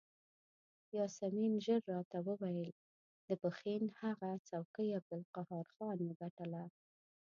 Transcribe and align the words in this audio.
یاسمین 0.97 1.53
ژر 1.65 1.81
راته 1.93 2.17
وویل 2.27 2.69
د 3.27 3.29
پښین 3.41 3.83
هغه 4.01 4.29
څوکۍ 4.49 4.87
عبدالقهار 4.99 5.65
خان 5.73 5.97
وګټله. 6.03 6.63